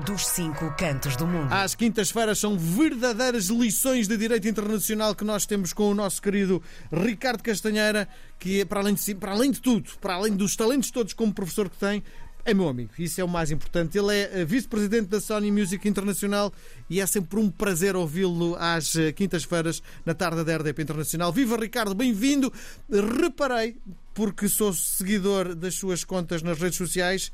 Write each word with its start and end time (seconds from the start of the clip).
dos 0.00 0.26
cinco 0.26 0.74
cantos 0.76 1.16
do 1.16 1.26
mundo. 1.26 1.52
Às 1.52 1.74
quintas-feiras 1.74 2.38
são 2.38 2.58
verdadeiras 2.58 3.46
lições 3.46 4.08
de 4.08 4.16
direito 4.16 4.48
internacional 4.48 5.14
que 5.14 5.24
nós 5.24 5.46
temos 5.46 5.72
com 5.72 5.90
o 5.90 5.94
nosso 5.94 6.20
querido 6.22 6.62
Ricardo 6.90 7.42
Castanheira, 7.42 8.08
que 8.38 8.64
para 8.64 8.80
além 8.80 8.94
de, 8.94 9.14
para 9.14 9.32
além 9.32 9.50
de 9.50 9.60
tudo, 9.60 9.90
para 10.00 10.14
além 10.14 10.34
dos 10.34 10.56
talentos 10.56 10.90
todos 10.90 11.12
como 11.12 11.32
professor 11.32 11.68
que 11.68 11.76
tem, 11.76 12.02
é 12.44 12.54
meu 12.54 12.68
amigo, 12.68 12.90
isso 12.98 13.20
é 13.20 13.24
o 13.24 13.28
mais 13.28 13.50
importante. 13.50 13.98
Ele 13.98 14.14
é 14.14 14.40
eh, 14.40 14.44
vice-presidente 14.44 15.08
da 15.08 15.20
Sony 15.20 15.50
Music 15.50 15.86
Internacional 15.86 16.52
e 16.88 17.00
é 17.00 17.06
sempre 17.06 17.38
um 17.38 17.50
prazer 17.50 17.94
ouvi-lo 17.94 18.56
às 18.58 18.96
eh, 18.96 19.12
quintas-feiras 19.12 19.82
na 20.06 20.14
tarde 20.14 20.42
da 20.42 20.56
RDP 20.56 20.82
Internacional. 20.82 21.32
Viva 21.32 21.56
Ricardo, 21.56 21.94
bem-vindo. 21.94 22.50
Reparei, 22.90 23.76
porque 24.14 24.48
sou 24.48 24.72
seguidor 24.72 25.54
das 25.54 25.74
suas 25.74 26.02
contas 26.02 26.42
nas 26.42 26.58
redes 26.58 26.78
sociais, 26.78 27.30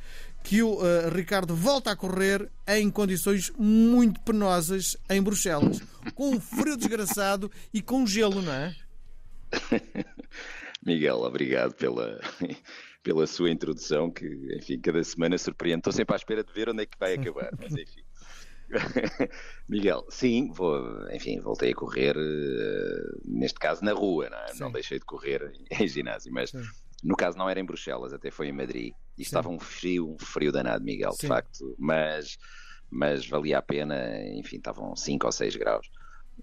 que 0.47 0.63
o 0.63 0.75
uh, 0.75 1.11
Ricardo 1.13 1.57
volta 1.57 1.91
a 1.91 1.97
correr 1.97 2.49
em 2.69 2.89
condições 2.89 3.51
muito 3.59 4.21
penosas 4.21 4.97
em 5.11 5.21
Bruxelas, 5.21 5.81
com 6.15 6.31
um 6.31 6.41
frio 6.41 6.77
desgraçado 6.77 7.51
e 7.75 7.83
com 7.83 8.07
gelo, 8.07 8.41
não 8.41 8.53
é? 8.53 8.77
Miguel, 10.87 11.17
obrigado 11.23 11.75
pela 11.75 12.21
pela 13.03 13.27
sua 13.27 13.51
introdução, 13.51 14.09
que, 14.09 14.25
enfim, 14.57 14.79
cada 14.79 15.03
semana 15.03 15.37
surpreende. 15.37 15.81
Estou 15.81 15.93
sempre 15.93 16.15
à 16.15 16.17
espera 16.17 16.45
de 16.45 16.53
ver 16.53 16.69
onde 16.69 16.85
é 16.85 16.87
que 16.87 16.99
vai 16.99 17.15
acabar, 17.15 17.51
mas 17.59 17.73
enfim. 17.75 18.03
Miguel, 19.69 20.07
sim, 20.11 20.53
vou, 20.53 21.11
enfim, 21.13 21.41
voltei 21.41 21.73
a 21.73 21.75
correr, 21.75 22.17
uh, 22.17 23.21
neste 23.25 23.59
caso 23.59 23.85
na 23.85 23.93
rua, 23.93 24.31
não, 24.31 24.39
é? 24.39 24.55
não, 24.61 24.71
deixei 24.71 25.01
de 25.01 25.05
correr 25.05 25.53
em 25.73 25.89
ginásio, 25.89 26.33
mas 26.33 26.51
sim. 26.51 26.63
No 27.03 27.17
caso 27.17 27.37
não 27.37 27.49
era 27.49 27.61
em 27.61 27.65
Bruxelas, 27.65 28.13
até 28.13 28.31
foi 28.31 28.49
em 28.49 28.53
Madrid, 28.53 28.93
e 29.17 29.23
sim. 29.25 29.29
estava 29.29 29.49
um 29.49 29.59
frio, 29.59 30.15
um 30.15 30.19
frio 30.19 30.53
danado, 30.53 30.85
Miguel, 30.85 31.13
sim. 31.13 31.23
de 31.23 31.27
facto, 31.27 31.75
mas, 31.79 32.39
mas 32.91 33.27
valia 33.27 33.59
a 33.59 33.63
pena, 33.63 33.97
enfim, 34.35 34.57
estavam 34.57 34.95
5 34.95 35.27
ou 35.27 35.33
6 35.33 35.57
graus 35.57 35.91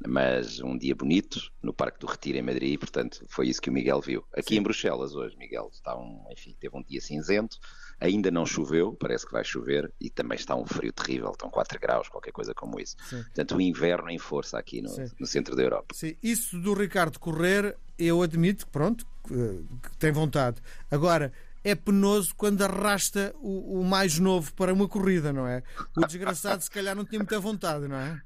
mas 0.08 0.60
um 0.60 0.78
dia 0.78 0.96
bonito 0.96 1.40
no 1.62 1.74
Parque 1.74 2.00
do 2.00 2.08
Retiro 2.08 2.38
em 2.38 2.42
Madrid, 2.42 2.80
portanto 2.80 3.24
foi 3.30 3.48
isso 3.48 3.62
que 3.62 3.70
o 3.70 3.74
Miguel 3.74 4.02
viu. 4.02 4.26
Aqui 4.34 4.56
Sim. 4.56 4.60
em 4.60 4.64
Bruxelas 4.64 5.16
hoje, 5.16 5.38
Miguel, 5.38 5.70
está 5.72 5.96
um, 5.98 6.26
enfim, 6.32 6.56
teve 6.60 6.76
um 6.76 6.84
dia 6.84 7.00
cinzento, 7.00 7.58
ainda 8.00 8.32
não 8.32 8.46
choveu, 8.46 8.94
parece 8.94 9.26
que 9.26 9.32
vai 9.32 9.44
chover 9.44 9.92
e 10.02 10.10
também 10.10 10.36
está 10.36 10.56
um 10.56 10.66
frio 10.66 10.92
terrível, 10.92 11.32
estão 11.32 11.50
4 11.50 11.80
graus, 11.80 12.10
qualquer 12.10 12.32
coisa 12.32 12.54
como 12.54 12.80
isso. 12.80 12.96
Sim. 13.10 13.24
Portanto, 13.24 13.56
o 13.56 13.62
inverno 13.62 14.10
em 14.10 14.18
força 14.18 14.58
aqui 14.58 14.82
no, 14.82 14.90
no, 15.20 15.26
centro 15.26 15.56
da 15.56 15.64
Europa. 15.64 15.94
Sim, 15.94 16.16
isso 16.22 16.60
do 16.60 16.74
Ricardo 16.74 17.20
correr, 17.20 17.78
eu 17.98 18.22
admito 18.22 18.66
que 18.66 18.72
pronto, 18.72 19.06
que 19.28 19.98
tem 19.98 20.12
vontade. 20.12 20.62
Agora, 20.90 21.32
é 21.64 21.76
penoso 21.76 22.36
quando 22.36 22.62
arrasta 22.62 23.34
o, 23.40 23.80
o 23.80 23.84
mais 23.84 24.20
novo 24.20 24.54
para 24.54 24.74
uma 24.74 24.88
corrida, 24.88 25.32
não 25.32 25.48
é? 25.48 25.64
O 25.96 26.06
desgraçado 26.06 26.62
se 26.62 26.70
calhar 26.70 26.96
não 26.96 27.06
tinha 27.06 27.20
muita 27.20 27.40
vontade, 27.40 27.88
não 27.88 27.98
é? 27.98 28.22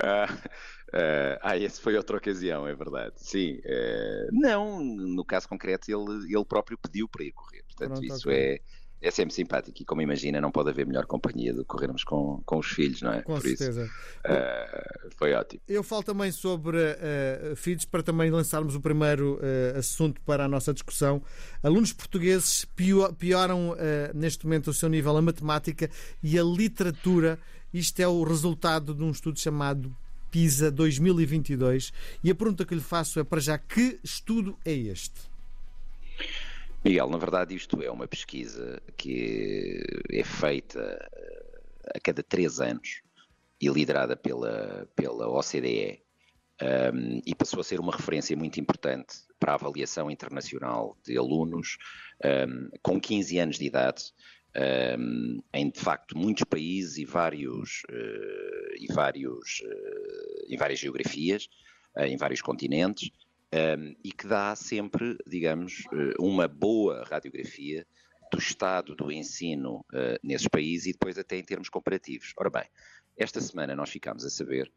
Uh, 0.00 0.38
Uh, 0.94 1.34
ah, 1.42 1.58
esse 1.58 1.80
foi 1.80 1.96
outra 1.96 2.16
ocasião, 2.16 2.68
é 2.68 2.74
verdade. 2.74 3.14
Sim. 3.16 3.60
Uh, 3.64 4.28
não, 4.30 4.78
no 4.80 5.24
caso 5.24 5.48
concreto, 5.48 5.90
ele, 5.90 6.32
ele 6.32 6.44
próprio 6.44 6.78
pediu 6.78 7.08
para 7.08 7.24
ir 7.24 7.32
correr. 7.32 7.64
Portanto, 7.64 7.98
Pronto, 7.98 8.04
isso 8.04 8.30
é, 8.30 8.60
é 9.06 9.10
sempre 9.10 9.34
simpático. 9.34 9.82
E 9.82 9.84
como 9.84 10.00
imagina, 10.00 10.40
não 10.40 10.50
pode 10.50 10.70
haver 10.70 10.86
melhor 10.86 11.06
companhia 11.06 11.52
do 11.52 11.60
que 11.60 11.68
corrermos 11.68 12.04
com, 12.04 12.42
com 12.44 12.58
os 12.58 12.66
filhos, 12.66 13.02
não 13.02 13.12
é? 13.12 13.22
Com 13.22 13.34
Por 13.34 13.42
certeza. 13.42 13.84
Isso, 13.84 13.92
uh, 14.24 15.10
foi 15.16 15.34
ótimo. 15.34 15.60
Eu 15.68 15.82
falo 15.82 16.02
também 16.02 16.32
sobre 16.32 16.78
filhos 17.56 17.84
para 17.84 18.02
também 18.02 18.30
lançarmos 18.30 18.74
o 18.74 18.80
primeiro 18.80 19.38
assunto 19.76 20.20
para 20.22 20.44
a 20.44 20.48
nossa 20.48 20.72
discussão. 20.72 21.22
Alunos 21.62 21.92
portugueses 21.92 22.66
pioram 23.18 23.76
neste 24.14 24.44
momento 24.44 24.68
o 24.68 24.74
seu 24.74 24.88
nível 24.88 25.16
a 25.16 25.22
matemática 25.22 25.90
e 26.22 26.38
a 26.38 26.42
literatura. 26.42 27.38
Isto 27.72 28.00
é 28.00 28.08
o 28.08 28.22
resultado 28.22 28.94
de 28.94 29.02
um 29.02 29.10
estudo 29.10 29.38
chamado 29.38 29.94
PISA 30.34 30.68
2022. 30.68 31.92
E 32.24 32.28
a 32.28 32.34
pergunta 32.34 32.64
que 32.64 32.74
lhe 32.74 32.80
faço 32.80 33.20
é 33.20 33.24
para 33.24 33.40
já: 33.40 33.56
que 33.56 34.00
estudo 34.02 34.58
é 34.64 34.72
este? 34.72 35.20
Miguel, 36.84 37.08
na 37.08 37.16
verdade, 37.16 37.54
isto 37.54 37.82
é 37.82 37.90
uma 37.90 38.06
pesquisa 38.06 38.82
que 38.94 39.82
é 40.12 40.22
feita 40.22 40.80
eh, 41.14 41.92
a 41.94 42.00
cada 42.00 42.22
três 42.22 42.60
anos 42.60 43.00
e 43.58 43.68
liderada 43.68 44.14
pela, 44.14 44.86
pela 44.94 45.26
OCDE. 45.28 46.04
Um, 46.62 47.20
e 47.26 47.34
passou 47.34 47.60
a 47.60 47.64
ser 47.64 47.80
uma 47.80 47.90
referência 47.90 48.36
muito 48.36 48.60
importante 48.60 49.16
para 49.40 49.52
a 49.52 49.54
avaliação 49.56 50.08
internacional 50.08 50.96
de 51.04 51.18
alunos 51.18 51.76
um, 52.24 52.70
com 52.80 53.00
15 53.00 53.38
anos 53.40 53.58
de 53.58 53.66
idade 53.66 54.04
um, 54.96 55.42
em 55.52 55.68
de 55.68 55.80
facto 55.80 56.16
muitos 56.16 56.44
países 56.44 56.96
e 56.96 57.04
vários 57.04 57.82
uh, 57.90 58.74
e 58.78 58.86
vários 58.92 59.62
uh, 59.64 60.44
em 60.48 60.56
várias 60.56 60.78
geografias, 60.78 61.48
uh, 61.96 62.04
em 62.04 62.16
vários 62.16 62.40
continentes 62.40 63.10
um, 63.54 63.94
e 64.02 64.10
que 64.10 64.26
dá 64.26 64.56
sempre, 64.56 65.16
digamos, 65.26 65.84
uma 66.18 66.48
boa 66.48 67.04
radiografia 67.04 67.86
do 68.32 68.38
estado 68.38 68.96
do 68.96 69.12
ensino 69.12 69.84
nesses 70.22 70.48
países 70.48 70.86
e 70.88 70.92
depois 70.92 71.16
até 71.16 71.38
em 71.38 71.44
termos 71.44 71.68
comparativos. 71.68 72.32
Ora 72.36 72.50
bem, 72.50 72.64
esta 73.16 73.40
semana 73.40 73.76
nós 73.76 73.90
ficámos 73.90 74.24
a 74.24 74.30
saber 74.30 74.72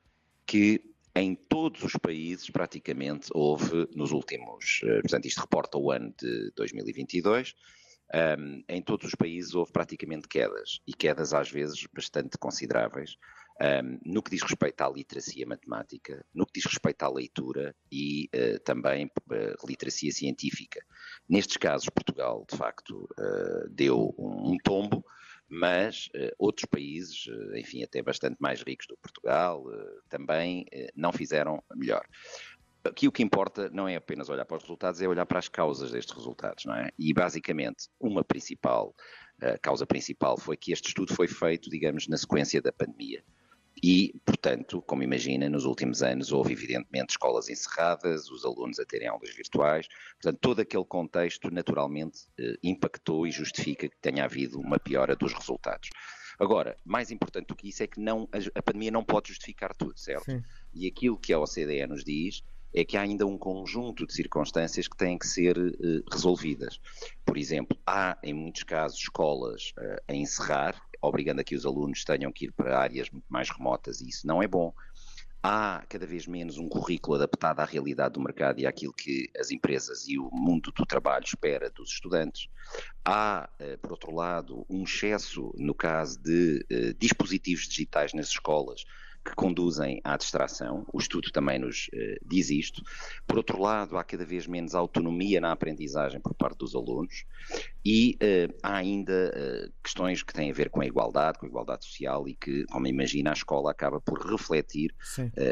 que 0.46 0.84
em 1.16 1.34
todos 1.34 1.82
os 1.82 1.94
países, 1.94 2.48
praticamente, 2.52 3.30
houve 3.34 3.88
nos 3.96 4.12
últimos, 4.12 4.82
portanto, 5.02 5.26
isto 5.26 5.42
reporta 5.42 5.76
o 5.76 5.92
ano 5.92 6.14
de 6.20 6.52
2022, 6.56 7.56
um, 8.14 8.64
em 8.70 8.82
todos 8.82 9.08
os 9.08 9.16
países 9.16 9.56
houve 9.56 9.72
praticamente 9.72 10.28
quedas, 10.28 10.80
e 10.86 10.94
quedas 10.94 11.34
às 11.34 11.50
vezes 11.50 11.88
bastante 11.92 12.38
consideráveis, 12.38 13.18
um, 13.60 14.00
no 14.06 14.22
que 14.22 14.32
diz 14.32 14.42
respeito 14.42 14.82
à 14.82 14.90
literacia 14.90 15.46
matemática, 15.46 16.24
no 16.34 16.46
que 16.46 16.54
diz 16.56 16.66
respeito 16.66 17.04
à 17.04 17.10
leitura 17.10 17.76
e 17.92 18.30
uh, 18.36 18.60
também 18.60 19.06
uh, 19.06 19.68
literacia 19.68 20.12
científica. 20.12 20.80
Nestes 21.28 21.58
casos, 21.58 21.90
Portugal, 21.90 22.46
de 22.50 22.56
facto, 22.56 23.10
uh, 23.20 23.70
deu 23.70 24.14
um, 24.18 24.52
um, 24.52 24.58
tombo, 24.64 25.04
mas 25.50 26.10
outros 26.38 26.66
países, 26.66 27.26
enfim, 27.56 27.82
até 27.82 28.02
bastante 28.02 28.36
mais 28.38 28.62
ricos 28.62 28.86
do 28.86 28.98
que 28.98 29.04
Portugal, 29.04 29.64
também 30.10 30.66
não 30.94 31.14
fizeram 31.14 31.64
melhor. 31.74 32.06
Aqui 32.84 33.08
o 33.08 33.12
que 33.14 33.24
importa 33.24 33.70
não 33.70 33.88
é 33.88 33.96
apenas 33.96 34.28
olhar 34.28 34.44
para 34.44 34.58
os 34.58 34.64
resultados, 34.64 35.02
é 35.02 35.08
olhar 35.08 35.26
para 35.26 35.40
as 35.40 35.48
causas 35.48 35.92
destes 35.94 36.14
resultados, 36.14 36.66
não 36.66 36.76
é? 36.76 36.90
E 37.00 37.14
basicamente, 37.14 37.88
uma 37.98 38.26
principal, 38.26 38.94
a 39.42 39.58
causa 39.58 39.86
principal 39.86 40.38
foi 40.38 40.58
que 40.58 40.74
este 40.74 40.90
estudo 40.90 41.14
foi 41.14 41.30
feito, 41.30 41.70
digamos, 41.70 42.10
na 42.10 42.18
sequência 42.18 42.62
da 42.62 42.74
pandemia. 42.74 43.24
E, 43.84 44.20
portanto, 44.26 44.82
como 44.82 45.04
imagina, 45.04 45.50
nos 45.50 45.66
últimos 45.66 46.02
anos 46.02 46.32
houve 46.32 46.54
evidentemente 46.54 47.12
escolas 47.12 47.48
encerradas, 47.48 48.30
os 48.32 48.44
alunos 48.44 48.80
a 48.80 48.86
terem 48.86 49.08
aulas 49.08 49.36
virtuais, 49.36 49.88
portanto, 50.22 50.40
todo 50.42 50.60
aquele 50.62 50.86
contexto 50.86 51.52
naturalmente 51.52 52.22
eh, 52.40 52.58
impactou 52.64 53.28
e 53.28 53.32
justifica 53.32 53.88
que 53.88 53.98
tenha 53.98 54.26
havido 54.26 54.60
uma 54.60 54.80
piora 54.80 55.16
dos 55.16 55.32
resultados. 55.34 55.90
Agora, 56.40 56.78
mais 56.86 57.12
importante 57.12 57.48
do 57.48 57.56
que 57.56 57.70
isso 57.70 57.84
é 57.84 57.88
que 57.88 58.00
não, 58.00 58.28
a, 58.56 58.62
pandemia 58.62 58.92
não 58.92 59.04
pode 59.04 59.30
justificar 59.30 59.76
tudo, 59.76 59.98
certo? 59.98 60.26
Sim. 60.26 60.44
E 60.74 60.88
aquilo 60.88 61.18
que 61.18 61.34
a 61.34 61.40
OCDE 61.40 61.86
nos 61.88 62.04
diz 62.04 62.44
é 62.74 62.86
que 62.86 62.96
há 62.96 63.02
ainda 63.02 63.26
um 63.26 63.38
conjunto 63.38 64.06
de 64.06 64.14
circunstâncias 64.14 64.88
que 64.88 64.96
têm 64.96 65.18
que 65.18 65.26
ser 65.26 65.58
uh, 65.58 66.04
resolvidas. 66.12 66.80
Por 67.26 67.38
exemplo, 67.38 67.78
há 67.86 68.18
em 68.22 68.34
muitos 68.34 68.64
casos 68.64 69.00
escolas 69.00 69.74
uh, 69.78 70.02
a 70.08 70.14
encerrar, 70.14 70.80
obrigando 71.02 71.42
a 71.42 71.44
que 71.44 71.56
os 71.56 71.66
alunos 71.66 72.04
tenham 72.04 72.32
que 72.32 72.46
ir 72.46 72.52
para 72.52 72.80
áreas 72.80 73.10
muito 73.10 73.26
mais 73.30 73.50
remotas, 73.50 74.02
e 74.02 74.10
isso 74.10 74.26
não 74.26 74.42
é 74.42 74.48
bom. 74.48 74.74
Há 75.42 75.86
cada 75.88 76.06
vez 76.06 76.26
menos 76.28 76.58
um 76.58 76.68
currículo 76.68 77.16
adaptado 77.16 77.60
à 77.60 77.66
realidade 77.66 78.16
do 78.16 78.20
mercado 78.20 78.60
e 78.60 78.66
àquilo 78.66 78.92
que 78.92 79.30
as 79.38 79.52
empresas 79.52 80.08
e 80.08 80.18
o 80.18 80.30
mundo 80.32 80.72
do 80.72 80.86
trabalho 80.86 81.24
espera 81.24 81.70
dos 81.70 81.92
estudantes. 81.92 82.50
Há, 83.06 83.48
uh, 83.62 83.78
por 83.78 83.92
outro 83.92 84.12
lado, 84.14 84.66
um 84.70 84.84
excesso, 84.84 85.54
no 85.56 85.74
caso 85.76 86.20
de 86.22 86.66
dispositivos 86.98 87.68
digitais 87.68 88.14
nas 88.14 88.28
escolas, 88.28 88.84
que 89.28 89.36
conduzem 89.36 90.00
à 90.04 90.16
distração. 90.16 90.86
O 90.92 91.00
estudo 91.00 91.32
também 91.32 91.60
nos 91.60 91.88
uh, 91.88 92.26
diz 92.26 92.50
isto. 92.50 92.82
Por 93.26 93.38
outro 93.38 93.62
lado, 93.62 93.98
há 93.98 94.04
cada 94.04 94.26
vez 94.26 94.48
menos 94.48 94.74
autonomia 94.74 95.42
na 95.42 95.52
aprendizagem 95.52 96.20
por 96.22 96.34
parte 96.34 96.60
dos 96.60 96.74
alunos 96.74 97.26
e 97.84 98.18
uh, 98.22 98.58
há 98.64 98.78
ainda 98.78 99.34
uh, 99.36 99.74
questões 99.84 100.24
que 100.24 100.34
têm 100.34 100.50
a 100.50 100.54
ver 100.54 100.70
com 100.70 100.82
a 100.82 100.86
igualdade, 100.86 101.40
com 101.40 101.46
a 101.46 101.50
igualdade 101.50 101.86
social 101.86 102.28
e 102.28 102.36
que, 102.36 102.66
como 102.68 102.88
imagina, 102.88 103.32
a 103.32 103.34
escola 103.34 103.72
acaba 103.72 104.00
por 104.00 104.20
refletir 104.26 104.96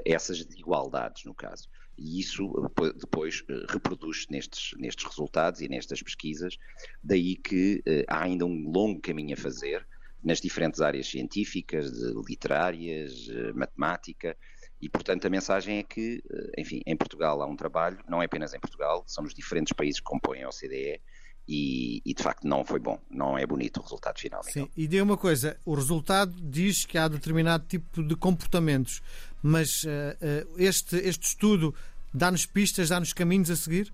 essas 0.06 0.44
desigualdades, 0.45 1.25
no 1.25 1.33
caso. 1.33 1.68
E 1.98 2.19
isso 2.19 2.51
depois 3.00 3.44
reproduz 3.69 4.25
nestes, 4.30 4.72
nestes 4.77 5.06
resultados 5.06 5.62
e 5.62 5.68
nestas 5.68 6.01
pesquisas. 6.01 6.57
Daí 7.04 7.36
que 7.36 7.83
há 8.07 8.24
ainda 8.24 8.45
um 8.45 8.69
longo 8.69 9.01
caminho 9.01 9.33
a 9.33 9.38
fazer 9.38 9.86
nas 10.25 10.42
diferentes 10.42 10.81
áreas 10.81 11.07
científicas, 11.07 11.92
literárias, 12.27 13.30
eh, 13.30 13.54
matemática, 13.54 14.36
e 14.81 14.89
portanto 14.89 15.25
a 15.25 15.30
mensagem 15.30 15.77
é 15.77 15.83
que, 15.83 16.24
eh, 16.27 16.62
enfim, 16.62 16.81
em 16.83 16.98
Portugal 16.98 17.39
há 17.44 17.45
um 17.45 17.56
trabalho, 17.56 18.00
não 18.10 18.24
é 18.24 18.25
apenas 18.25 18.51
em 18.56 18.60
Portugal, 18.60 19.04
são 19.06 19.24
nos 19.24 19.36
diferentes 19.36 19.72
países 19.72 20.00
que 20.00 20.06
compõem 20.06 20.42
a 20.42 20.50
OCDE, 20.50 21.00
e, 21.48 22.01
e, 22.04 22.12
de 22.16 22.24
facto 22.24 22.48
não 22.48 22.66
foi 22.66 22.80
bom, 22.80 23.00
não 23.07 23.38
é 23.38 23.45
bonito 23.45 23.80
o 23.80 23.83
resultado 23.83 24.19
final. 24.19 24.44
Sim, 24.44 24.68
e 24.75 24.88
diga 24.88 25.04
uma 25.04 25.16
coisa: 25.16 25.56
o 25.63 25.75
resultado 25.75 26.33
diz 26.42 26.86
que 26.86 26.98
há 26.98 27.07
determinado 27.07 27.63
tipo 27.68 28.01
de 28.01 28.16
comportamentos, 28.16 29.00
mas 29.44 29.83
uh, 29.83 30.48
uh, 30.48 30.56
este, 30.57 30.95
este 30.95 31.27
estudo 31.27 31.75
dá-nos 32.12 32.48
pistas, 32.48 32.89
dá-nos 32.89 33.13
caminhos 33.13 33.51
a 33.51 33.56
seguir? 33.56 33.94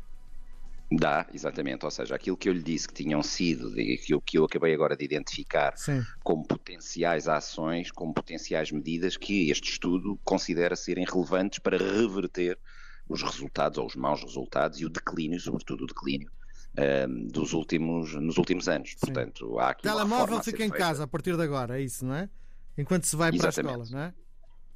Dá, 0.92 1.26
exatamente. 1.34 1.86
Ou 1.86 1.92
seja, 1.92 2.16
aquilo 2.16 2.36
que 2.36 2.50
eu 2.50 2.54
lhe 2.54 2.62
disse 2.62 2.88
que 2.88 2.94
tinham 2.94 3.24
sido, 3.24 3.74
que 3.74 4.14
eu, 4.14 4.20
que 4.20 4.38
eu 4.38 4.44
acabei 4.44 4.74
agora 4.74 4.98
de 4.98 5.06
identificar 5.06 5.78
Sim. 5.78 6.04
como 6.22 6.46
potenciais 6.46 7.30
ações, 7.30 7.90
como 7.92 8.14
potenciais 8.14 8.72
medidas 8.72 9.16
que 9.16 9.50
este 9.50 9.72
estudo 9.72 10.20
considera 10.26 10.76
serem 10.76 11.06
relevantes 11.06 11.60
para 11.60 11.78
reverter 11.78 12.60
os 13.08 13.22
resultados 13.24 13.78
ou 13.78 13.86
os 13.86 13.96
maus 13.96 14.22
resultados 14.22 14.82
e 14.82 14.86
o 14.86 14.90
declínio, 14.90 15.40
sobretudo 15.40 15.86
o 15.86 15.88
declínio, 15.88 16.30
um, 16.78 17.28
dos 17.28 17.54
últimos, 17.54 18.14
nos 18.16 18.38
últimos 18.38 18.68
anos. 18.68 18.92
Sim. 18.92 18.98
Portanto, 19.00 19.60
há 19.60 19.70
aqui 19.70 19.84
Telemóvel 19.84 20.44
fica 20.44 20.66
em 20.66 20.70
feita. 20.70 20.78
casa 20.78 21.04
a 21.06 21.08
partir 21.08 21.38
de 21.38 21.44
agora, 21.44 21.80
é 21.80 21.84
isso, 21.84 22.06
não 22.06 22.16
é? 22.16 22.30
Enquanto 22.78 23.06
se 23.06 23.16
vai 23.16 23.30
exatamente. 23.30 23.54
para 23.54 23.72
a 23.72 23.84
escola, 23.84 24.00
não 24.00 24.08
é? 24.08 24.14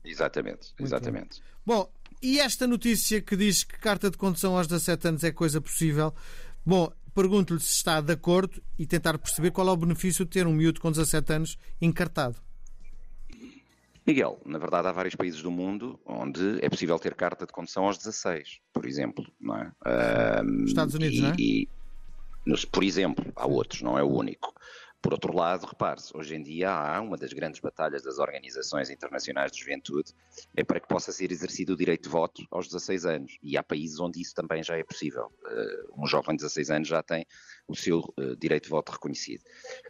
Exatamente, 0.06 0.74
Muito 0.80 0.88
exatamente. 0.88 1.42
Bom. 1.66 1.84
bom, 1.84 1.92
e 2.26 2.40
esta 2.40 2.66
notícia 2.66 3.22
que 3.22 3.36
diz 3.36 3.64
que 3.64 3.78
carta 3.78 4.10
de 4.10 4.18
condução 4.18 4.58
aos 4.58 4.66
17 4.66 5.10
anos 5.10 5.24
é 5.24 5.32
coisa 5.32 5.62
possível? 5.62 6.12
Bom, 6.66 6.92
pergunto-lhe 7.14 7.60
se 7.60 7.70
está 7.70 8.02
de 8.02 8.14
acordo 8.14 8.60
e 8.80 8.88
tentar 8.88 9.16
perceber 9.20 9.52
qual 9.52 9.68
é 9.68 9.72
o 9.72 9.78
benefício 9.78 10.26
de 10.26 10.32
ter 10.32 10.48
um 10.48 10.54
miúdo 10.54 10.82
com 10.82 10.90
17 10.92 11.34
anos 11.34 11.58
encartado. 11.80 12.38
Miguel, 14.08 14.42
na 14.44 14.58
verdade 14.58 14.88
há 14.88 14.92
vários 14.92 15.14
países 15.14 15.40
do 15.44 15.52
mundo 15.52 16.00
onde 16.04 16.58
é 16.64 16.70
possível 16.70 16.98
ter 16.98 17.14
carta 17.14 17.46
de 17.46 17.54
condução 17.54 17.86
aos 17.86 18.00
16, 18.00 18.60
por 18.74 18.88
exemplo, 18.88 19.24
não 19.40 19.58
é? 19.58 19.72
Estados 20.66 20.96
Unidos, 20.96 21.20
e, 21.20 21.22
não 21.22 21.30
é? 21.30 21.36
E, 21.38 22.68
por 22.72 22.84
exemplo, 22.84 23.32
há 23.36 23.46
outros, 23.46 23.84
não 23.84 24.00
é 24.00 24.04
o 24.04 24.10
único. 24.10 24.52
Por 25.06 25.14
outro 25.14 25.38
lado, 25.38 25.68
repare-se, 25.68 26.18
hoje 26.18 26.34
em 26.34 26.42
dia 26.42 26.72
há 26.72 27.00
uma 27.00 27.16
das 27.16 27.32
grandes 27.32 27.60
batalhas 27.60 28.02
das 28.02 28.18
organizações 28.18 28.90
internacionais 28.90 29.52
de 29.52 29.60
juventude 29.60 30.12
é 30.58 30.64
para 30.64 30.80
que 30.80 30.88
possa 30.88 31.12
ser 31.12 31.32
exercido 31.32 31.74
o 31.74 31.78
direito 31.78 32.06
de 32.06 32.10
voto 32.10 32.44
aos 32.50 32.66
16 32.66 33.06
anos. 33.06 33.38
E 33.44 33.56
há 33.56 33.62
países 33.62 34.00
onde 34.00 34.20
isso 34.20 34.34
também 34.34 34.64
já 34.64 34.76
é 34.76 34.84
possível. 34.84 35.32
Uh, 35.44 36.04
um 36.04 36.08
jovem 36.08 36.36
de 36.36 36.42
16 36.42 36.72
anos 36.72 36.88
já 36.88 37.04
tem 37.04 37.24
o 37.68 37.76
seu 37.76 38.00
uh, 38.00 38.36
direito 38.36 38.64
de 38.64 38.72
voto 38.72 38.94
reconhecido. 38.94 39.44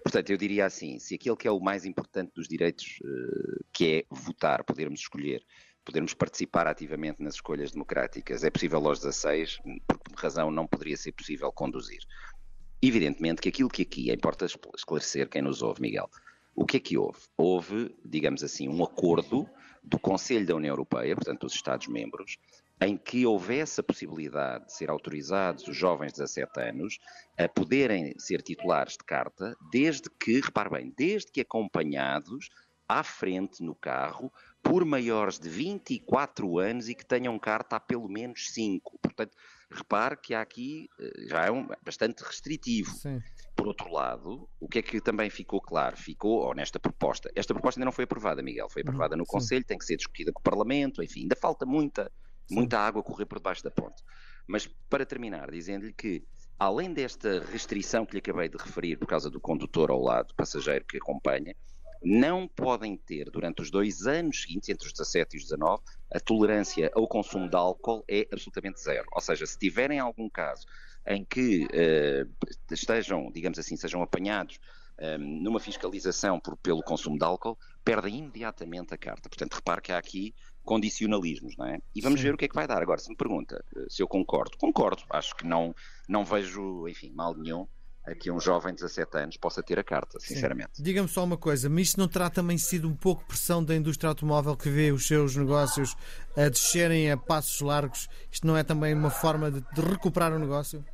Portanto, 0.04 0.32
eu 0.32 0.38
diria 0.38 0.66
assim: 0.66 1.00
se 1.00 1.16
aquele 1.16 1.38
que 1.38 1.48
é 1.48 1.52
o 1.52 1.62
mais 1.62 1.86
importante 1.86 2.34
dos 2.36 2.46
direitos, 2.46 3.00
uh, 3.02 3.64
que 3.72 4.00
é 4.00 4.06
votar, 4.14 4.66
podermos 4.66 5.00
escolher, 5.00 5.42
podermos 5.86 6.14
participar 6.14 6.68
ativamente 6.68 7.24
nas 7.24 7.36
escolhas 7.36 7.72
democráticas, 7.72 8.44
é 8.44 8.50
possível 8.50 8.86
aos 8.86 9.00
16, 9.00 9.60
por 9.88 9.98
razão 10.18 10.52
não 10.52 10.68
poderia 10.68 10.98
ser 10.98 11.14
possível 11.14 11.54
conduzir? 11.54 12.02
Evidentemente 12.88 13.42
que 13.42 13.50
aquilo 13.50 13.68
que 13.68 13.82
aqui 13.82 14.12
importa 14.12 14.46
esclarecer 14.46 15.28
quem 15.28 15.42
nos 15.42 15.64
ouve, 15.64 15.82
Miguel. 15.82 16.08
O 16.54 16.68
que 16.68 16.78
é 16.78 16.80
que 16.80 16.96
houve? 16.96 17.18
Houve, 17.36 17.96
digamos 18.06 18.44
assim, 18.44 18.70
um 18.70 18.84
acordo 18.84 19.50
do 19.84 19.98
Conselho 19.98 20.46
da 20.46 20.56
União 20.56 20.74
Europeia, 20.74 21.16
portanto 21.16 21.42
dos 21.42 21.56
Estados-membros, 21.56 22.38
em 22.80 22.96
que 22.96 23.26
houvesse 23.26 23.80
a 23.80 23.84
possibilidade 23.84 24.68
de 24.68 24.74
ser 24.74 24.92
autorizados 24.92 25.68
os 25.68 25.76
jovens 25.76 26.14
de 26.14 26.20
17 26.20 26.60
anos 26.60 27.00
a 27.36 27.50
poderem 27.50 28.14
ser 28.20 28.44
titulares 28.44 28.94
de 28.94 29.04
carta, 29.04 29.58
desde 29.72 30.08
que, 30.20 30.40
repare 30.42 30.70
bem, 30.70 30.94
desde 30.96 31.32
que 31.32 31.42
acompanhados 31.42 32.50
à 32.88 33.02
frente 33.02 33.64
no 33.64 33.74
carro 33.74 34.32
por 34.62 34.86
maiores 34.86 35.40
de 35.40 35.50
24 35.50 36.60
anos 36.60 36.88
e 36.88 36.94
que 36.94 37.06
tenham 37.06 37.40
carta 37.40 37.78
há 37.78 37.80
pelo 37.80 38.08
menos 38.08 38.52
5. 38.52 39.00
Portanto, 39.02 39.36
repare 39.76 40.18
que 40.18 40.34
há 40.34 40.42
aqui 40.42 40.90
eh, 41.00 41.28
já 41.28 41.46
é 41.46 41.52
um, 41.52 41.68
bastante 41.84 42.24
restritivo. 42.24 42.92
Sim. 42.92 43.22
Por 43.56 43.68
outro 43.68 43.92
lado, 43.92 44.50
o 44.60 44.68
que 44.68 44.80
é 44.80 44.82
que 44.82 45.00
também 45.00 45.30
ficou 45.30 45.62
claro? 45.62 45.96
Ficou, 45.98 46.46
ou 46.46 46.54
nesta 46.54 46.80
proposta, 46.80 47.30
esta 47.36 47.54
proposta 47.54 47.80
ainda 47.80 47.86
não 47.86 47.92
foi 47.92 48.04
aprovada, 48.04 48.42
Miguel, 48.42 48.70
foi 48.70 48.82
aprovada 48.82 49.16
no 49.16 49.24
Sim. 49.26 49.32
Conselho, 49.32 49.66
tem 49.66 49.78
que 49.78 49.86
ser 49.86 49.98
discutida 49.98 50.32
com 50.34 50.40
o 50.40 50.44
Parlamento, 50.44 51.04
enfim, 51.04 51.22
ainda 51.22 51.36
falta 51.36 51.66
muita, 51.66 52.12
muita 52.50 52.80
água 52.80 53.02
a 53.02 53.04
correr 53.04 53.26
por 53.26 53.38
debaixo 53.38 53.64
da 53.64 53.72
ponte. 53.72 54.02
Mas 54.48 54.68
para 54.90 55.06
terminar, 55.06 55.50
dizendo-lhe 55.50 55.94
que, 55.94 56.24
além 56.60 56.94
desta 56.94 57.44
restrição 57.52 58.06
que 58.06 58.14
lhe 58.14 58.20
acabei 58.20 58.50
de 58.50 58.58
referir 58.58 58.98
por 58.98 59.08
causa 59.08 59.30
do 59.30 59.40
condutor 59.40 59.90
ao 59.90 60.02
lado, 60.02 60.34
passageiro 60.36 60.86
que 60.86 60.98
acompanha, 60.98 61.56
não 62.04 62.48
podem 62.48 62.98
ter, 62.98 63.30
durante 63.30 63.62
os 63.62 63.72
dois 63.72 64.06
anos 64.06 64.42
seguintes, 64.42 64.70
entre 64.70 64.88
os 64.88 64.94
17 64.94 65.36
e 65.36 65.40
os 65.40 65.44
19, 65.46 65.82
a 66.14 66.20
tolerância 66.20 66.92
ao 66.94 67.08
consumo 67.08 67.50
de 67.50 67.56
álcool 67.56 68.04
é 68.08 68.28
absolutamente 68.32 68.82
zero. 68.82 69.06
Ou 69.12 69.22
seja, 69.22 69.46
se 69.46 69.58
tiverem 69.58 70.00
algum 70.00 70.30
caso 70.30 70.66
em 71.08 71.24
que 71.24 71.66
uh, 71.66 72.48
estejam, 72.72 73.32
digamos 73.32 73.60
assim, 73.60 73.76
sejam 73.76 74.02
apanhados 74.02 74.60
eh, 74.98 75.18
numa 75.18 75.60
fiscalização 75.60 76.40
por, 76.40 76.56
pelo 76.56 76.82
consumo 76.82 77.18
de 77.18 77.26
álcool, 77.26 77.58
perdem 77.84 78.20
imediatamente 78.20 78.94
a 78.94 78.98
carta. 78.98 79.28
Portanto, 79.28 79.56
repare 79.56 79.82
que 79.82 79.92
há 79.92 79.98
aqui 79.98 80.34
condicionalismos, 80.64 81.58
não 81.58 81.66
é? 81.66 81.80
E 81.94 82.00
vamos 82.00 82.22
Sim. 82.22 82.28
ver 82.28 82.34
o 82.34 82.38
que 82.38 82.46
é 82.46 82.48
que 82.48 82.56
vai 82.56 82.66
dar. 82.66 82.82
Agora, 82.82 83.00
se 83.00 83.10
me 83.10 83.16
pergunta 83.16 83.64
eh, 83.76 83.86
se 83.90 84.02
eu 84.02 84.08
concordo, 84.08 84.58
concordo. 84.58 85.04
Acho 85.10 85.36
que 85.36 85.46
não, 85.46 85.76
não 86.08 86.24
vejo, 86.24 86.88
enfim, 86.88 87.12
mal 87.12 87.36
nenhum 87.36 87.68
que 88.14 88.30
um 88.30 88.40
jovem 88.40 88.74
de 88.74 88.82
17 88.82 89.18
anos 89.18 89.38
possa 89.38 89.64
ter 89.64 89.80
a 89.80 89.84
carta, 89.84 90.20
sinceramente. 90.20 90.82
Diga-me 90.82 91.08
só 91.08 91.24
uma 91.24 91.38
coisa, 91.38 91.68
mas 91.70 91.88
isto 91.88 92.00
não 92.00 92.08
terá 92.08 92.30
também 92.30 92.58
sido 92.58 92.88
um 92.88 92.96
pouco 92.96 93.26
pressão 93.26 93.64
da 93.64 93.76
indústria 93.76 94.10
automóvel 94.10 94.56
que 94.56 94.70
vê 94.70 94.92
os 94.92 95.08
seus 95.08 95.36
negócios 95.36 95.96
a 96.36 96.48
descerem 96.50 97.12
a 97.12 97.18
passos 97.18 97.62
largos? 97.62 98.08
Isto 98.32 98.46
não 98.46 98.56
é 98.56 98.64
também 98.64 98.94
uma 98.94 99.10
forma 99.10 99.50
de, 99.50 99.62
de 99.74 99.82
recuperar 99.82 100.34
o 100.34 100.38
negócio? 100.38 100.86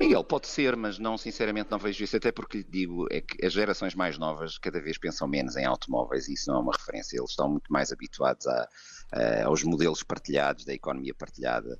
Miguel, 0.00 0.24
pode 0.24 0.48
ser, 0.48 0.74
mas 0.74 0.98
não, 0.98 1.16
sinceramente, 1.16 1.70
não 1.70 1.78
vejo 1.78 2.02
isso. 2.02 2.16
Até 2.16 2.32
porque 2.32 2.58
lhe 2.58 2.64
digo 2.64 3.06
é 3.10 3.20
que 3.20 3.44
as 3.44 3.52
gerações 3.52 3.94
mais 3.94 4.18
novas 4.18 4.58
cada 4.58 4.80
vez 4.80 4.98
pensam 4.98 5.28
menos 5.28 5.56
em 5.56 5.64
automóveis 5.64 6.26
e 6.28 6.32
isso 6.32 6.50
não 6.50 6.58
é 6.58 6.60
uma 6.60 6.72
referência. 6.72 7.16
Eles 7.16 7.30
estão 7.30 7.48
muito 7.48 7.72
mais 7.72 7.92
habituados 7.92 8.46
a, 8.46 8.68
a, 9.12 9.44
aos 9.44 9.62
modelos 9.62 10.02
partilhados, 10.02 10.64
da 10.64 10.72
economia 10.74 11.14
partilhada 11.14 11.78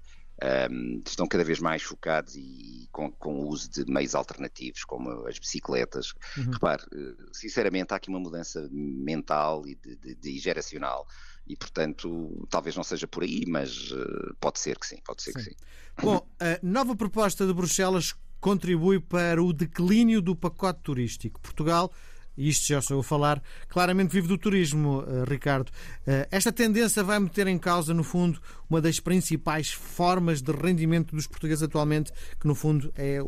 um, 0.71 1.03
estão 1.07 1.27
cada 1.27 1.45
vez 1.45 1.61
mais 1.61 1.83
focados 1.83 2.35
e 2.37 2.89
com, 2.91 3.11
com, 3.13 3.41
o 3.41 3.49
uso 3.49 3.71
de 3.71 3.85
meios 3.91 4.15
alternativos, 4.15 4.85
como 4.85 5.27
as 5.27 5.39
bicicletas. 5.39 6.15
Uhum. 6.37 6.51
Repare, 6.51 6.83
eh, 6.93 7.15
sinceramente, 7.33 7.93
há 7.93 7.97
aqui 7.97 8.09
uma 8.09 8.19
mudança 8.19 8.69
mental 8.73 9.67
e 9.67 9.75
de, 9.77 9.97
de, 9.97 10.15
de 10.15 10.39
geracional 10.39 11.07
e, 11.47 11.57
portanto, 11.57 12.47
talvez 12.49 12.77
não 12.77 12.85
seja 12.85 13.07
por 13.07 13.23
aí, 13.23 13.45
mas 13.47 13.91
uh, 13.91 14.35
pode 14.41 14.59
ser 14.59 14.79
que 14.79 14.87
sim, 14.87 14.99
pode 15.05 15.23
ser 15.23 15.33
sim. 15.33 15.39
que 15.39 15.45
sim. 15.45 15.57
Bom, 16.01 16.27
a 16.41 16.59
nova 16.63 16.95
proposta 16.97 17.47
de 17.47 17.53
Bruxelas 17.53 18.15
contribui 18.41 19.01
para 19.01 19.43
o 19.43 19.53
declínio 19.53 20.21
do 20.21 20.35
pacote 20.35 20.81
turístico. 20.83 21.41
Portugal 21.41 21.93
e 22.37 22.49
isto 22.49 22.67
já 22.67 22.79
estou 22.79 23.01
a 23.01 23.05
falar, 23.05 23.43
claramente 23.69 24.13
vive 24.13 24.29
do 24.29 24.39
turismo, 24.39 25.05
eh, 25.07 25.25
Ricardo. 25.29 25.71
Eh, 26.07 26.29
esta 26.31 26.53
tendência 26.53 27.03
vai 27.03 27.19
meter 27.19 27.47
em 27.47 27.59
causa, 27.59 27.93
no 27.93 28.03
fundo, 28.03 28.41
uma 28.69 28.81
das 28.81 29.01
principais 29.01 29.71
formas 29.71 30.41
de 30.41 30.53
rendimento 30.53 31.15
dos 31.15 31.27
portugueses 31.27 31.63
atualmente, 31.63 32.13
que 32.41 32.47
no 32.47 32.55
fundo 32.55 32.93
é 32.97 33.19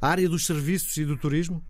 a 0.00 0.08
área 0.08 0.28
dos 0.28 0.46
serviços 0.46 0.96
e 0.96 1.04
do 1.04 1.16
turismo? 1.16 1.64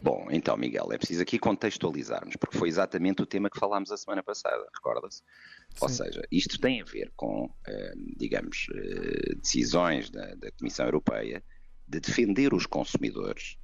Bom, 0.00 0.26
então, 0.30 0.56
Miguel, 0.56 0.88
é 0.92 0.98
preciso 0.98 1.22
aqui 1.22 1.38
contextualizarmos, 1.38 2.34
porque 2.36 2.58
foi 2.58 2.68
exatamente 2.68 3.22
o 3.22 3.26
tema 3.26 3.48
que 3.48 3.58
falámos 3.58 3.92
a 3.92 3.96
semana 3.96 4.22
passada, 4.22 4.66
recorda-se? 4.74 5.22
Ou 5.80 5.88
seja, 5.88 6.22
isto 6.30 6.58
tem 6.58 6.80
a 6.80 6.84
ver 6.84 7.12
com, 7.14 7.48
eh, 7.66 7.92
digamos, 8.16 8.66
decisões 9.36 10.10
da, 10.10 10.34
da 10.34 10.50
Comissão 10.52 10.86
Europeia 10.86 11.42
de 11.86 12.00
defender 12.00 12.54
os 12.54 12.66
consumidores 12.66 13.58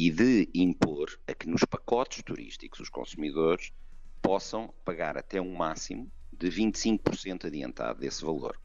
e 0.00 0.10
de 0.10 0.48
impor 0.54 1.10
a 1.28 1.34
que 1.34 1.46
nos 1.46 1.62
pacotes 1.62 2.22
turísticos 2.22 2.80
os 2.80 2.88
consumidores 2.88 3.70
possam 4.22 4.72
pagar 4.82 5.18
até 5.18 5.38
um 5.42 5.54
máximo 5.54 6.10
de 6.32 6.48
25% 6.48 7.44
adiantado 7.44 8.00
desse 8.00 8.24
valor, 8.24 8.58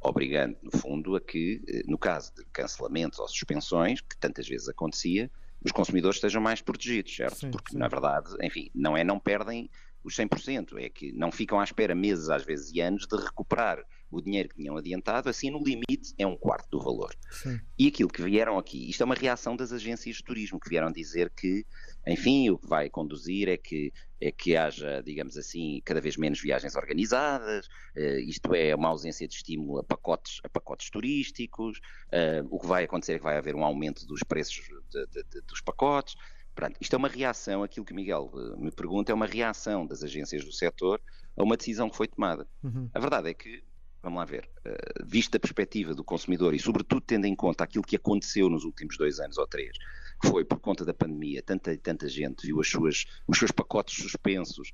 obrigando, 0.00 0.56
no 0.62 0.70
fundo, 0.70 1.16
a 1.16 1.20
que, 1.20 1.60
eh, 1.66 1.82
no 1.84 1.98
caso 1.98 2.32
de 2.32 2.44
cancelamentos 2.52 3.18
ou 3.18 3.26
suspensões, 3.26 4.00
que 4.00 4.16
tantas 4.18 4.46
vezes 4.46 4.68
acontecia, 4.68 5.28
os 5.60 5.72
consumidores 5.72 6.18
estejam 6.18 6.40
mais 6.40 6.62
protegidos, 6.62 7.12
certo? 7.12 7.40
Sim, 7.40 7.50
Porque, 7.50 7.72
sim. 7.72 7.78
na 7.78 7.88
verdade, 7.88 8.30
enfim, 8.40 8.70
não 8.72 8.96
é 8.96 9.02
não 9.02 9.18
perdem 9.18 9.68
os 10.04 10.14
100%, 10.14 10.78
é 10.78 10.88
que 10.88 11.10
não 11.10 11.32
ficam 11.32 11.58
à 11.58 11.64
espera 11.64 11.92
meses, 11.92 12.28
às 12.28 12.44
vezes, 12.44 12.72
e 12.72 12.80
anos 12.80 13.04
de 13.04 13.16
recuperar 13.16 13.84
o 14.10 14.20
dinheiro 14.20 14.48
que 14.48 14.56
tinham 14.56 14.76
adiantado, 14.76 15.28
assim 15.28 15.50
no 15.50 15.62
limite 15.62 16.14
é 16.18 16.26
um 16.26 16.36
quarto 16.36 16.68
do 16.70 16.80
valor. 16.82 17.14
Sim. 17.30 17.60
E 17.78 17.88
aquilo 17.88 18.08
que 18.08 18.22
vieram 18.22 18.58
aqui, 18.58 18.88
isto 18.88 19.02
é 19.02 19.04
uma 19.04 19.14
reação 19.14 19.54
das 19.54 19.72
agências 19.72 20.16
de 20.16 20.24
turismo, 20.24 20.58
que 20.58 20.68
vieram 20.68 20.90
dizer 20.90 21.30
que, 21.30 21.64
enfim, 22.06 22.50
o 22.50 22.58
que 22.58 22.66
vai 22.66 22.88
conduzir 22.88 23.48
é 23.48 23.56
que, 23.56 23.92
é 24.20 24.32
que 24.32 24.56
haja, 24.56 25.02
digamos 25.02 25.36
assim, 25.36 25.80
cada 25.84 26.00
vez 26.00 26.16
menos 26.16 26.40
viagens 26.40 26.74
organizadas, 26.74 27.66
uh, 27.66 28.20
isto 28.26 28.54
é, 28.54 28.74
uma 28.74 28.88
ausência 28.88 29.28
de 29.28 29.34
estímulo 29.34 29.78
a 29.78 29.84
pacotes, 29.84 30.40
a 30.42 30.48
pacotes 30.48 30.90
turísticos, 30.90 31.78
uh, 32.08 32.46
o 32.50 32.58
que 32.58 32.66
vai 32.66 32.84
acontecer 32.84 33.14
é 33.14 33.18
que 33.18 33.24
vai 33.24 33.36
haver 33.36 33.54
um 33.54 33.64
aumento 33.64 34.06
dos 34.06 34.22
preços 34.22 34.68
de, 34.90 35.06
de, 35.06 35.22
de, 35.24 35.40
dos 35.42 35.60
pacotes. 35.60 36.16
Pronto, 36.58 36.76
isto 36.80 36.92
é 36.92 36.96
uma 36.96 37.08
reação, 37.08 37.62
aquilo 37.62 37.86
que 37.86 37.92
o 37.92 37.94
Miguel 37.94 38.32
eh, 38.34 38.60
me 38.60 38.72
pergunta 38.72 39.12
é 39.12 39.14
uma 39.14 39.26
reação 39.26 39.86
das 39.86 40.02
agências 40.02 40.44
do 40.44 40.50
setor 40.50 41.00
a 41.36 41.44
uma 41.44 41.56
decisão 41.56 41.88
que 41.88 41.96
foi 41.96 42.08
tomada. 42.08 42.48
Uhum. 42.64 42.90
A 42.92 42.98
verdade 42.98 43.30
é 43.30 43.34
que 43.34 43.62
vamos 44.02 44.18
lá 44.18 44.24
ver, 44.24 44.48
uh, 44.66 45.04
visto 45.06 45.32
da 45.32 45.40
perspectiva 45.40 45.94
do 45.94 46.04
consumidor 46.04 46.54
e 46.54 46.58
sobretudo 46.58 47.00
tendo 47.00 47.26
em 47.26 47.34
conta 47.34 47.64
aquilo 47.64 47.84
que 47.84 47.96
aconteceu 47.96 48.48
nos 48.48 48.64
últimos 48.64 48.96
dois 48.96 49.18
anos 49.20 49.38
ou 49.38 49.46
três, 49.46 49.76
que 50.20 50.28
foi 50.28 50.44
por 50.44 50.58
conta 50.58 50.84
da 50.84 50.94
pandemia, 50.94 51.42
tanta 51.42 51.76
tanta 51.76 52.08
gente 52.08 52.46
viu 52.46 52.60
as 52.60 52.68
suas, 52.68 53.06
os 53.26 53.38
seus 53.38 53.50
pacotes 53.50 54.02
suspensos, 54.02 54.72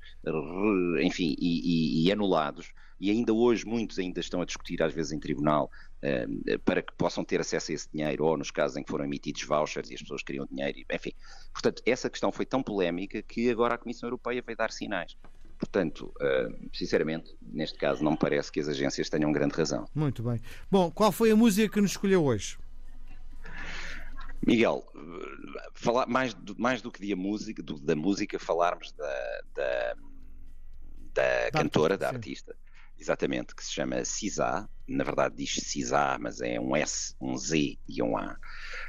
enfim, 1.01 1.35
e, 1.39 2.03
e, 2.03 2.07
e 2.07 2.11
anulados, 2.11 2.73
e 2.99 3.11
ainda 3.11 3.33
hoje 3.33 3.65
muitos 3.65 3.99
ainda 3.99 4.19
estão 4.19 4.41
a 4.41 4.45
discutir, 4.45 4.81
às 4.81 4.93
vezes 4.93 5.11
em 5.11 5.19
tribunal, 5.19 5.69
uh, 6.03 6.59
para 6.59 6.81
que 6.81 6.93
possam 6.93 7.23
ter 7.23 7.39
acesso 7.39 7.71
a 7.71 7.75
esse 7.75 7.89
dinheiro, 7.91 8.25
ou 8.25 8.37
nos 8.37 8.51
casos 8.51 8.77
em 8.77 8.83
que 8.83 8.89
foram 8.89 9.05
emitidos 9.05 9.43
vouchers 9.43 9.89
e 9.89 9.95
as 9.95 10.01
pessoas 10.01 10.23
queriam 10.23 10.45
dinheiro, 10.45 10.79
enfim. 10.91 11.11
Portanto, 11.51 11.81
essa 11.85 12.09
questão 12.09 12.31
foi 12.31 12.45
tão 12.45 12.63
polémica 12.63 13.21
que 13.21 13.49
agora 13.49 13.75
a 13.75 13.77
Comissão 13.77 14.07
Europeia 14.07 14.41
veio 14.45 14.57
dar 14.57 14.71
sinais. 14.71 15.17
Portanto, 15.57 16.13
uh, 16.21 16.69
sinceramente, 16.73 17.35
neste 17.41 17.77
caso, 17.77 18.03
não 18.03 18.11
me 18.11 18.17
parece 18.17 18.51
que 18.51 18.59
as 18.59 18.67
agências 18.67 19.09
tenham 19.09 19.31
grande 19.31 19.55
razão. 19.55 19.87
Muito 19.95 20.21
bem. 20.21 20.41
Bom, 20.69 20.91
qual 20.91 21.11
foi 21.11 21.31
a 21.31 21.35
música 21.35 21.69
que 21.69 21.81
nos 21.81 21.91
escolheu 21.91 22.23
hoje? 22.23 22.57
Miguel, 24.45 24.85
falar 25.73 26.05
mais 26.07 26.33
do, 26.33 26.55
mais 26.59 26.81
do 26.81 26.91
que 26.91 27.07
da 27.07 27.15
música, 27.15 27.63
do, 27.63 27.79
da 27.79 27.95
música, 27.95 28.37
falarmos 28.37 28.91
da, 28.91 29.41
da, 29.55 29.95
da, 31.13 31.45
da 31.45 31.51
cantora, 31.51 31.97
da 31.97 32.09
artista, 32.09 32.55
exatamente, 32.99 33.55
que 33.55 33.65
se 33.65 33.71
chama 33.71 34.05
Cisá, 34.05 34.69
na 34.87 35.03
verdade 35.03 35.35
diz 35.35 35.55
Cisá, 35.55 36.17
mas 36.19 36.41
é 36.41 36.59
um 36.59 36.75
S, 36.75 37.15
um 37.19 37.35
Z 37.35 37.79
e 37.87 38.03
um 38.03 38.15
A. 38.17 38.37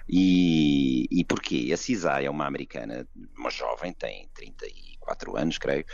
E, 0.08 1.06
e 1.10 1.24
porquê? 1.24 1.70
A 1.72 1.76
Cisá 1.76 2.22
é 2.22 2.30
uma 2.30 2.46
americana, 2.46 3.06
uma 3.36 3.50
jovem, 3.50 3.92
tem 3.92 4.28
34 4.34 5.36
anos, 5.36 5.58
creio, 5.58 5.84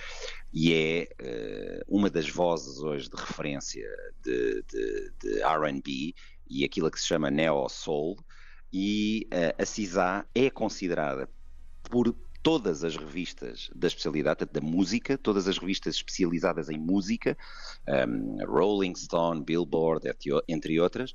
e 0.53 0.73
é 0.73 1.09
uh, 1.21 1.85
uma 1.89 2.11
das 2.11 2.29
vozes 2.29 2.79
hoje 2.79 3.09
de 3.09 3.17
referência 3.17 3.89
de, 4.23 4.63
de, 4.71 5.13
de 5.21 5.43
R&B 5.43 6.15
e 6.49 6.65
aquilo 6.65 6.91
que 6.91 7.01
se 7.01 7.07
chama 7.07 7.31
Neo 7.31 7.69
Soul, 7.69 8.19
e 8.71 9.29
uh, 9.33 9.63
a 9.63 9.65
Cisá 9.65 10.27
é 10.35 10.51
considerada 10.51 11.29
por 11.83 12.15
todas 12.43 12.83
as 12.83 12.97
revistas 12.97 13.71
da 13.75 13.87
especialidade 13.87 14.45
da 14.45 14.61
música, 14.61 15.17
todas 15.17 15.47
as 15.47 15.59
revistas 15.59 15.95
especializadas 15.95 16.69
em 16.69 16.79
música, 16.79 17.37
um, 18.09 18.45
Rolling 18.45 18.95
Stone, 18.97 19.45
Billboard, 19.45 20.11
entre 20.49 20.81
outras, 20.81 21.15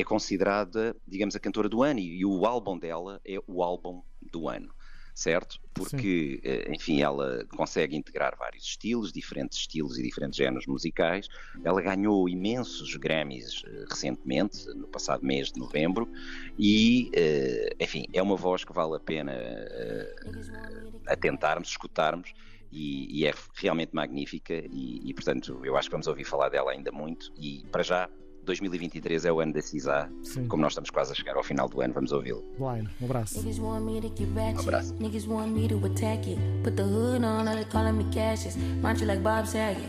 é 0.00 0.04
considerada, 0.04 0.96
digamos, 1.06 1.34
a 1.34 1.40
cantora 1.40 1.68
do 1.68 1.82
ano 1.82 2.00
e, 2.00 2.18
e 2.20 2.24
o 2.24 2.46
álbum 2.46 2.78
dela 2.78 3.20
é 3.26 3.38
o 3.46 3.62
álbum 3.62 4.02
do 4.20 4.48
ano 4.48 4.72
certo? 5.18 5.58
Porque, 5.74 6.40
Sim. 6.40 6.48
Eh, 6.48 6.72
enfim, 6.72 7.02
ela 7.02 7.44
consegue 7.56 7.96
integrar 7.96 8.36
vários 8.38 8.64
estilos, 8.64 9.12
diferentes 9.12 9.58
estilos 9.58 9.98
e 9.98 10.02
diferentes 10.02 10.36
géneros 10.36 10.64
musicais. 10.68 11.26
Ela 11.64 11.82
ganhou 11.82 12.28
imensos 12.28 12.94
Grammys 12.94 13.64
eh, 13.66 13.84
recentemente, 13.90 14.64
no 14.76 14.86
passado 14.86 15.26
mês 15.26 15.50
de 15.50 15.58
novembro, 15.58 16.08
e, 16.56 17.10
eh, 17.14 17.70
enfim, 17.80 18.04
é 18.12 18.22
uma 18.22 18.36
voz 18.36 18.62
que 18.62 18.72
vale 18.72 18.94
a 18.94 19.00
pena 19.00 19.32
atentarmos, 21.08 21.70
escutarmos. 21.70 22.32
E, 22.70 23.20
e 23.20 23.26
é 23.26 23.32
realmente 23.54 23.94
magnífica 23.94 24.52
e, 24.52 25.00
e, 25.02 25.14
portanto, 25.14 25.58
eu 25.64 25.74
acho 25.74 25.88
que 25.88 25.92
vamos 25.92 26.06
ouvir 26.06 26.24
falar 26.24 26.50
dela 26.50 26.70
ainda 26.70 26.92
muito. 26.92 27.32
E, 27.34 27.64
para 27.72 27.82
já, 27.82 28.10
2023 28.48 29.26
é 29.26 29.32
o 29.32 29.40
ano 29.40 29.52
da 29.52 29.60
CISA. 29.62 30.10
Como 30.48 30.62
nós 30.62 30.72
estamos 30.72 30.90
quase 30.90 31.12
a 31.12 31.14
chegar 31.14 31.36
ao 31.36 31.42
final 31.42 31.68
do 31.68 31.80
ano, 31.80 31.92
vamos 31.92 32.12
ouvi-lo. 32.12 32.42
Blind, 32.58 32.88
um 33.00 33.04
abraço. 33.04 33.38
Um 33.38 34.60
abraço. 34.60 34.94
Niggas 34.98 35.26
want 35.26 35.52
me 35.52 35.68
to 35.68 35.76
attack 35.84 36.28
it. 36.30 36.40
Put 36.64 36.76
the 36.76 36.82
hood 36.82 37.24
on, 37.24 37.44
they 37.44 37.64
calling 37.66 37.92
me 37.92 38.04
Cassius. 38.12 38.56
Mind 38.56 39.00
you 39.00 39.06
like 39.06 39.22
Bob 39.22 39.46
Saget. 39.46 39.88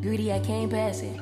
Greedy, 0.00 0.32
I 0.32 0.40
can't 0.40 0.70
pass 0.70 1.02
it. 1.02 1.20